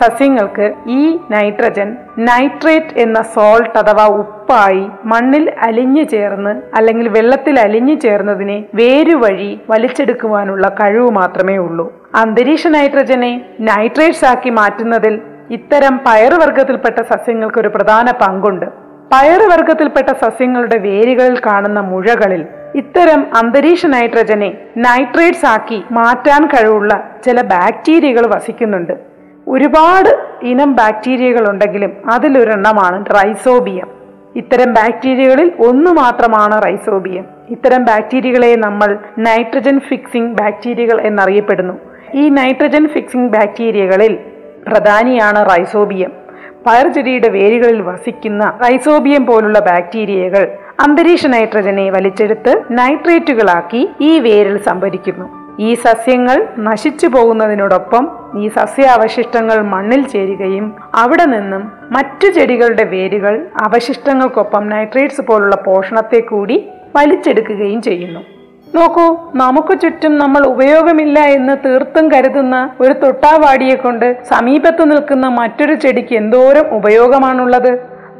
സസ്യങ്ങൾക്ക് 0.00 0.66
ഈ 0.86 1.02
നൈട്രജൻ 1.30 1.88
നൈട്രേറ്റ് 2.18 2.94
എന്ന 2.96 3.18
സോൾട്ട് 3.34 3.76
അഥവാ 3.78 4.06
ഉപ്പായി 4.22 4.90
മണ്ണിൽ 5.04 5.44
അലിഞ്ഞു 5.66 6.02
ചേർന്ന് 6.02 6.52
അല്ലെങ്കിൽ 6.76 7.08
വെള്ളത്തിൽ 7.08 7.60
അലിഞ്ഞു 7.60 7.94
ചേർന്നതിനെ 7.94 8.58
വേരുവഴി 8.74 9.50
വലിച്ചെടുക്കുവാനുള്ള 9.70 10.68
കഴിവ് 10.80 11.10
മാത്രമേ 11.10 11.56
ഉള്ളൂ. 11.56 11.86
അന്തരീക്ഷ 12.14 12.66
നൈട്രജനെ 12.66 13.32
നൈട്രേറ്റ്സ് 13.60 14.24
ആക്കി 14.24 14.50
മാറ്റുന്നതിൽ 14.60 15.14
ഇത്തരം 15.50 16.00
പയറുവർഗത്തിൽപ്പെട്ട 16.06 16.98
സസ്യങ്ങൾക്ക് 17.12 17.60
ഒരു 17.60 17.68
പ്രധാന 17.68 18.10
പങ്കുണ്ട്. 18.22 18.66
പയറുവർഗത്തിൽപ്പെട്ട 19.14 20.08
സസ്യങ്ങളുടെ 20.08 20.78
വേരുകളിൽ 20.78 21.40
കാണുന്ന 21.46 21.80
മുഴകളിൽ 21.80 22.46
ഇത്തരം 22.74 23.36
അന്തരീക്ഷ 23.36 23.86
നൈട്രജനെ 23.86 24.58
നൈട്രേറ്റ്സ് 24.76 25.46
ആക്കി 25.46 25.84
മാറ്റാൻ 25.92 26.46
കഴിവുള്ള 26.46 27.10
ചില 27.24 27.40
ബാക്ടീരിയകൾ 27.42 28.26
വസിക്കുന്നുണ്ട്. 28.26 28.92
ഒരുപാട് 29.48 30.10
ഇനം 30.42 30.76
ബാക്ടീരിയകൾ 30.76 31.50
ഉണ്ടെങ്കിലും 31.50 32.10
അതിലൊരെണ്ണമാണ് 32.10 33.06
റൈസോബിയം. 33.06 33.88
ഇത്തരം 34.36 34.74
ബാക്ടീരിയകളിൽ 34.74 35.52
ഒന്ന് 35.68 35.90
മാത്രമാണ് 35.90 36.62
റൈസോബിയം. 36.62 37.24
ഇത്തരം 37.50 37.84
ബാക്ടീരിയകളെ 37.84 38.56
നമ്മൾ 38.56 38.98
നൈട്രജൻ 39.18 39.80
ഫിക്സിംഗ് 39.80 40.36
ബാക്ടീരിയകൾ 40.36 41.00
എന്നറിയപ്പെടുന്നു. 41.00 41.74
ഈ 42.14 42.28
നൈട്രജൻ 42.28 42.88
ഫിക്സിംഗ് 42.88 43.32
ബാക്ടീരിയകളിൽ 43.32 44.18
പ്രധാനിയാണ് 44.68 45.56
റൈസോബിയം. 45.56 46.23
പയർചെടിയുടെ 46.66 47.28
വേരുകളിൽ 47.28 47.82
വസിക്കുന്ന 47.82 48.58
റൈസോബിയം 48.62 49.26
പോലുള്ള 49.26 49.58
ബാക്ടീരിയകൾ 49.58 50.48
അന്തരീക്ഷ 50.80 51.26
നൈട്രജനെ 51.26 51.90
വലിച്ചെടുത്ത് 51.90 52.64
നൈട്രേറ്റുകളാക്കി 52.70 53.88
ഈ 54.00 54.18
വേരിൽ 54.18 54.58
സംഭരിക്കുന്നു. 54.58 55.44
ഈ 55.60 55.74
സസ്യങ്ങൾ 55.74 56.48
നശിച്ചു 56.58 57.06
പോകുന്നതിനോടൊപ്പം 57.06 58.08
ഈ 58.38 58.48
സസ്യാവശിഷ്ടങ്ങൾ 58.48 59.62
മണ്ണിൽ 59.62 60.08
ചേരുകയും 60.08 60.76
അവിടെ 60.94 61.24
നിന്നും 61.24 61.72
മറ്റു 61.90 62.26
ചെടികളുടെ 62.26 62.84
വേരുകൾ 62.84 63.46
അവശിഷ്ടങ്ങൾക്കൊപ്പം 63.62 64.68
നൈട്രേറ്റ്സ് 64.68 65.20
പോലുള്ള 65.20 65.56
പോഷണത്തെ 65.56 66.20
കൂടി 66.20 66.68
വലിച്ചെടുക്കുകയും 66.96 67.82
ചെയ്യുന്നു. 67.82 68.33
നോക്കൂ 68.76 69.04
നമുക്ക് 69.34 69.80
ചുറ്റും 69.80 70.18
നമ്മൾ 70.18 70.46
ഉപയോഗമില്ല 70.46 71.18
എന്ന് 71.18 71.54
തീർത്തും 71.64 72.06
കരുതുന്ന 72.12 72.56
ഒരു 72.80 72.92
തൊട്ടാവാടിയെ 72.92 73.74
കൊണ്ട് 73.74 74.06
സമീപത്ത് 74.22 74.90
നിൽക്കുന്ന 74.90 75.26
മറ്റൊരു 75.26 75.74
ചെടിക്ക് 75.74 76.14
എന്തോരം 76.14 76.74
ഉപയോഗമാണുള്ളത്? 76.74 77.72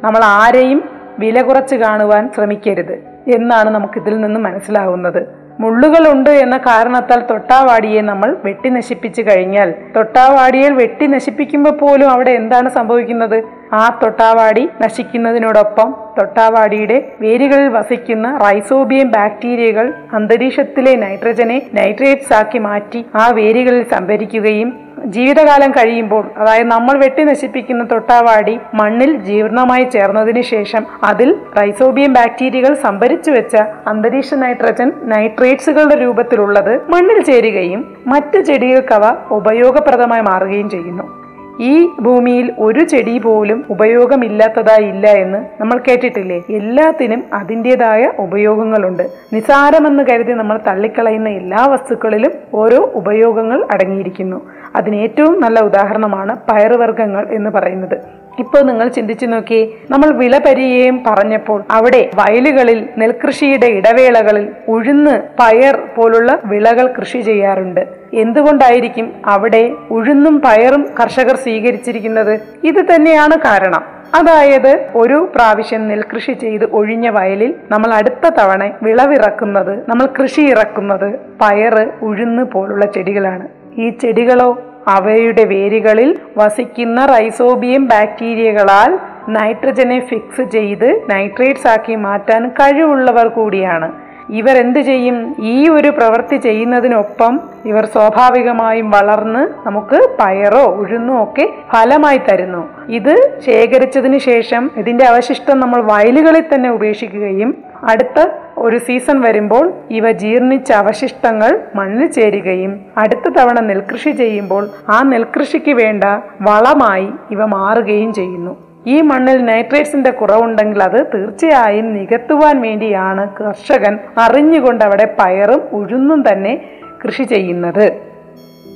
നമ്മൾ 0.03 0.21
ആരെയും 0.23 0.79
വില 1.19 1.41
കുറച്ച് 1.41 1.75
കാണുവാൻ 1.75 2.23
ശ്രമിക്കരുത് 2.35 2.95
എന്നാണ് 3.27 3.69
നമുക്കിതിൽ 3.69 4.21
നിന്ന് 4.21 4.39
മനസ്സിലാവുന്നത്. 4.39 5.44
മുള്ളുകളുണ്ട് 5.59 6.29
എന്ന 6.29 6.57
കാരണത്താൽ 6.57 7.19
തൊട്ടാവാടിയെ 7.19 8.01
നമ്മൾ 8.01 8.37
വെട്ടി 8.45 8.69
നശിപ്പിച്ചു 8.69 9.21
കഴിഞ്ഞാൽ. 9.21 9.73
തൊട്ടാവാടിയെ 9.95 10.69
വെട്ടി 10.69 11.07
നശിപ്പിക്കുമ്പോൾ 11.07 11.71
പോലും 11.71 12.09
അവിടെ 12.09 12.31
എന്താണ് 12.31 12.69
സംഭവിക്കുന്നത്? 12.69 13.43
ആ 13.73 13.99
തൊട്ടാവാടി 14.03 14.69
നശിക്കുന്നതിനോടൊപ്പം 14.81 15.95
തൊട്ടാവാടിയുടെ 16.17 16.97
വേരുകളിൽ 17.21 17.67
വസിക്കുന്ന 17.67 18.37
റൈസോബിയം 18.43 19.11
ബാക്ടീരിയകൾ 19.11 19.93
അന്തരീക്ഷത്തിലെ 20.13 20.95
നൈട്രജനെ 20.95 21.61
നൈട്രേറ്റ്സ് 21.73 22.33
ആക്കി 22.33 22.57
മാറ്റി 22.57 23.05
ആ 23.15 23.27
വേരുകളിൽ 23.29 23.83
സംഭരിക്കുകയും 23.91 24.84
ജീവിതകാലം 25.05 25.71
കഴിയുമ്പോൾ 25.71 26.29
അതായത് 26.37 26.67
നമ്മൾ 26.67 26.97
വെട്ടി 26.97 27.23
നശിപ്പിക്കുന്ന 27.23 27.83
തൊട്ടാവാടി 27.83 28.59
മണ്ണിൽ 28.73 29.17
ജീർണമായി 29.17 29.83
ചേർന്നതിന് 29.83 30.41
ശേഷം 30.41 30.85
അതിൽ 31.03 31.35
റൈസോബിയം 31.59 32.13
ബാക്ടീരിയകൾ 32.13 32.73
സംഭരിച്ചു 32.75 33.31
വെച്ച 33.31 33.55
അന്തരീക്ഷ 33.87 34.33
നൈട്രജൻ 34.33 34.91
നൈട്രേറ്റ്സുകളുടെ 35.03 35.95
രൂപത്തിലുള്ളത് 35.95 36.81
മണ്ണിൽ 36.89 37.23
ചേരുകയും 37.23 37.95
മറ്റ് 38.07 38.41
ചെടികൾക്ക് 38.41 38.93
അവ 38.93 39.15
ഉപയോഗപ്രദമായി 39.31 40.21
മാറുകയും 40.21 40.69
ചെയ്യുന്നു. 40.69 41.24
ഈ 41.59 41.87
ഭൂമിയിൽ 42.01 42.55
ഒരു 42.59 42.83
ചെടി 42.83 43.17
പോലും 43.17 43.65
ഉപയോഗമില്ലാത്തതായില്ല 43.69 45.07
എന്ന് 45.07 45.61
നമ്മൾ 45.61 45.77
കേട്ടിട്ടില്ലേ? 45.77 46.43
എല്ലാത്തിനും 46.49 47.23
അതിന്റെതായ 47.33 48.11
ഉപയോഗങ്ങളുണ്ട്. 48.19 49.03
നിസാരമെന്ന് 49.33 50.03
കരുതി 50.03 50.31
നമ്മൾ 50.31 50.59
തള്ളിക്കളയുന്ന 50.67 51.29
എല്ലാ 51.29 51.65
വസ്തുക്കളിലും 51.65 52.31
ഓരോ 52.53 52.91
ഉപയോഗങ്ങൾ 52.95 53.65
അടങ്ങിയിരിക്കുന്നു. 53.71 54.41
അതിന് 54.75 54.95
ഏറ്റവും 54.95 55.41
നല്ല 55.41 55.59
ഉദാഹരണമാണ് 55.59 56.35
പയറുവർഗങ്ങൾ 56.51 57.27
എന്ന് 57.31 57.49
പറയുന്നത്. 57.49 58.24
ഇപ്പോൾ 58.39 58.61
നിങ്ങൾ 58.61 58.87
ചിന്തിച്ചു 58.87 59.25
നോക്കി. 59.25 59.77
നമ്മൾ 59.89 60.09
വിളപരിചയം 60.11 61.03
പറഞ്ഞപ്പോൾ 61.07 61.63
അവിടെ 61.71 62.09
വയലുകളിൽ 62.15 62.89
നെൽകൃഷിയുടെ 62.97 63.65
ഇടവേളകളിൽ 63.65 64.47
ഉഴുന്ന് 64.67 65.21
പയർ 65.39 65.77
പോലുള്ള 65.97 66.39
വിളകൾ 66.45 66.93
കൃഷി 66.99 67.19
ചെയ്യാറുണ്ട്. 67.21 67.87
എന്തുകൊണ്ടായിരിക്കും 68.13 69.13
അവിടെ 69.25 69.71
ഉഴുന്നും 69.91 70.41
പയറും 70.41 70.87
കർഷകർ 70.99 71.35
സ്വീകരിച്ചിരിക്കുന്നത്? 71.35 72.39
ഇത് 72.63 72.85
തന്നെയാണ് 72.95 73.37
കാരണം. 73.37 73.83
അതായത് 74.15 74.85
ഒരു 74.95 75.31
പ്രാവശ്യം 75.35 75.87
നെൽകൃഷി 75.87 76.33
ചെയ്ത് 76.33 76.65
ഒഴിഞ്ഞ 76.65 77.09
വയലിൽ 77.09 77.53
നമ്മൾ 77.71 77.93
അടുത്ത 77.93 78.29
തവണ 78.29 78.71
വിളവിറക്കുന്നത് 78.83 79.89
നമ്മൾ 79.89 80.05
കൃഷി 80.05 80.41
ഇറക്കുന്നത് 80.41 81.13
പയറ് 81.41 81.89
ഉഴുന്ന് 82.01 82.43
പോലുള്ള 82.43 82.85
ചെടികളാണ്. 82.85 83.47
ഈ 83.77 83.89
ചെടികളോ 83.89 84.61
അവയുടെ 84.93 85.43
വേരുകളിൽ 85.43 86.09
വസിക്കുന്ന 86.37 87.05
റൈസോബിയം 87.05 87.83
ബാക്ടീരിയകളാൽ 87.87 88.91
നൈട്രജനെ 89.35 89.99
ഫിക്സ് 90.09 90.43
ചെയ്ത് 90.55 90.89
നൈട്രേറ്റ്സ് 91.11 91.67
ആക്കി 91.67 91.95
മാറ്റാൻ 92.07 92.41
കഴിവുള്ളവർ 92.49 93.27
കൂടിയാണ്. 93.27 93.87
ഇവർ 94.29 94.57
എന്ത് 94.57 94.79
ചെയ്യും? 94.79 95.35
ഈ 95.39 95.69
ഒരു 95.69 95.89
പ്രവൃത്തി 95.89 96.37
ചെയ്യുന്നതിനൊപ്പം 96.37 97.39
ഇവർ 97.65 97.85
സ്വാഭാവികമായും 97.85 98.91
വളർന്ന് 98.91 99.67
നമുക്ക് 99.67 100.17
പയറോ 100.19 100.65
ഉഴുന്നോ 100.65 101.23
ഒക്കെ 101.23 101.53
ഫലമായി 101.71 102.17
തരുന്നു. 102.17 102.63
ഇത് 102.89 103.41
ശേഖരിച്ചതിന് 103.41 104.17
ശേഷം 104.17 104.71
ഇതിന്റെ 104.77 105.05
അവശിഷ്ടം 105.05 105.59
നമ്മൾ 105.59 105.81
വയലുകളിൽ 105.81 106.45
തന്നെ 106.53 106.69
ഉപേക്ഷിക്കുകയും 106.69 107.63
അടുത്ത 107.83 108.27
ഒരു 108.57 108.77
സീസൺ 108.77 109.21
വരുമ്പോൾ 109.21 109.73
ഇവ 109.91 110.11
ജീർണിച്ച 110.11 110.71
അവശിഷ്ടങ്ങൾ 110.71 111.59
മണ്ണിൽ 111.75 112.07
ചേരുകയും 112.07 112.85
അടുത്ത 112.97 113.29
തവണ 113.29 113.59
നെൽകൃഷി 113.59 114.11
ചെയ്യുമ്പോൾ 114.11 114.69
ആ 114.89 115.03
നെൽകൃഷിക്ക് 115.03 115.71
വേണ്ട 115.71 116.03
വളമായി 116.41 117.09
ഇവ 117.31 117.45
മാറുകയും 117.45 118.13
ചെയ്യുന്നു. 118.13 118.64
ഈ 118.87 119.01
മണ്ണിൽ 119.01 119.45
നൈട്രേറ്റ്സിന്റെ 119.45 120.11
കുറവുണ്ടെങ്കിൽ 120.11 120.83
അത് 120.83 121.05
തീർച്ചയായും 121.13 121.93
നികത്തുവാൻ 121.93 122.61
വേണ്ടിയാണ് 122.61 123.29
കർഷകൻ 123.41 123.99
അറിഞ്ഞുകൊണ്ട് 124.17 124.83
അവിടെ 124.83 125.15
പയറും 125.19 125.61
ഉഴുന്നും 125.71 126.31
തന്നെ 126.31 126.61
കൃഷി 127.05 127.23
ചെയ്യുന്നത്. 127.23 128.01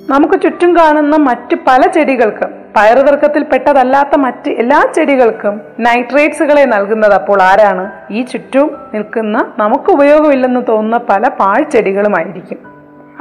നമുക്ക് 0.10 0.42
ചുറ്റും 0.42 0.78
കാണുന്ന 0.78 1.16
മറ്റ് 1.16 1.56
പല 1.68 1.88
ചെടികൾക്കും 1.88 2.60
പയറുവർഗത്തിൽപ്പെട്ടതല്ലാത്ത 2.76 4.18
മറ്റ് 4.18 4.50
എല്ലാ 4.50 4.88
ചെടികൾക്കും 4.96 5.62
നൈട്രേറ്റ്സുകളെ 5.80 6.66
നൽകുന്നത് 6.66 7.14
അപ്പോൾ 7.14 7.42
ആരാണ്? 7.42 7.92
ഈ 8.12 8.22
ചുറ്റും 8.22 8.78
നിൽക്കുന്ന 8.94 9.54
നമുക്ക് 9.58 9.92
ഉപയോഗമില്ലെന്ന് 9.92 10.62
തോന്നുന്ന 10.70 10.98
പല 10.98 11.28
പാഴ്ചെടികളുമായിരിക്കും. 11.28 12.58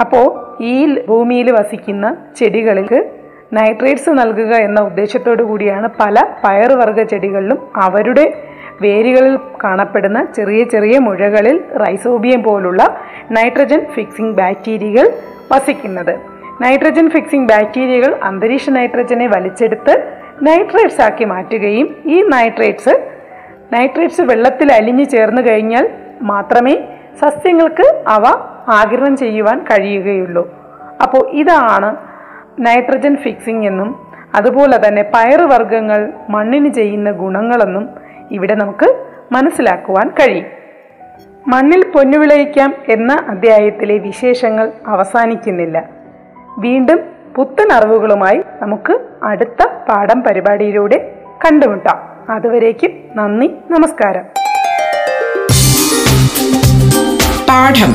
അപ്പോൾ 0.00 0.26
ഈ 0.62 1.04
ഭൂമിയിൽ 1.06 1.50
വസിക്കുന്ന 1.50 2.16
ചെടികൾക്ക് 2.36 3.17
നൈട്രേറ്റ്സ് 3.52 4.10
നൽകുക 4.10 4.52
എന്ന 4.54 4.80
ഉദ്ദേശത്തോടു 4.80 5.42
കൂടിയാണ് 5.42 5.88
പല 6.00 6.16
പയറുവർഗ 6.44 7.02
ചെടികളിലും 7.02 7.58
അവരുടെ 7.76 8.24
വേരുകളിൽ 8.82 9.38
കാണപ്പെടുന്ന 9.64 10.26
ചെറിയ 10.36 10.64
ചെറിയ 10.64 10.98
മുഴകളിൽ 10.98 11.64
റൈസോബിയം 11.84 12.42
പോലുള്ള 12.42 12.82
നൈട്രജൻ 13.30 13.80
ഫിക്സിംഗ് 13.94 14.36
ബാക്ടീരിയകൾ 14.36 15.06
വസിക്കുന്നത്. 15.52 16.14
നൈട്രജൻ 16.62 17.10
ഫിക്സിംഗ് 17.10 17.48
ബാക്ടീരിയകൾ 17.48 18.12
അന്തരീക്ഷ 18.22 18.70
നൈട്രജനെ 18.70 19.26
വലിച്ചെടുത്ത് 19.26 19.94
നൈട്രേറ്റ്സ് 20.42 21.00
ആക്കി 21.00 21.24
മാറ്റുകയും 21.24 21.96
ഈ 22.04 22.22
നൈട്രേറ്റ്സ് 22.28 22.94
നൈട്രേറ്റ്സ് 23.72 24.20
വെള്ളത്തിൽ 24.20 24.72
അലിഞ്ഞു 24.72 25.04
ചേർന്ന് 25.04 25.42
കഴിഞ്ഞാൽ 25.48 25.88
മാത്രമേ 26.22 26.74
സസ്യങ്ങൾക്ക് 27.20 27.86
അവ 28.08 28.26
ആഗിരണം 28.68 29.16
ചെയ്യുവാൻ 29.16 29.58
കഴിയുകയുള്ളൂ. 29.70 30.44
അപ്പോൾ 31.02 31.30
ഇതാണ് 31.30 32.07
നൈട്രജൻ 32.60 33.16
ഫിക്സിംഗ് 33.16 33.66
എന്നും 33.66 34.12
അതുപോലെ 34.34 34.88
തന്നെ 34.88 35.02
പയറുവർഗങ്ങൾ 35.02 36.12
മണ്ണിന് 36.28 36.68
ചെയ്യുന്ന 36.68 37.10
ഗുണങ്ങളെന്നും 37.10 37.88
ഇവിടെ 38.30 38.54
നമുക്ക് 38.54 39.04
മനസ്സിലാക്കുവാൻ 39.32 40.08
കഴിയും. 40.08 40.46
മണ്ണിൽ 41.48 41.90
പൊന്നുവിളയിക്കാം 41.90 42.74
എന്ന 42.88 43.24
അധ്യായത്തിലെ 43.28 43.98
വിശേഷങ്ങൾ 43.98 44.72
അവസാനിക്കുന്നില്ല. 44.86 45.88
വീണ്ടും 46.58 47.00
പുത്തൻ 47.36 47.72
അറിവുകളുമായി 47.72 48.42
നമുക്ക് 48.62 48.98
അടുത്ത 49.22 49.66
പാഠം 49.88 50.22
പരിപാടിയിലൂടെ 50.22 51.14
കണ്ടുമുട്ടാം. 51.46 52.32
അതുവരേക്കും 52.32 52.90
നന്ദി 53.16 53.54
നമസ്കാരം. 53.70 54.24
പാഠം. 57.48 57.94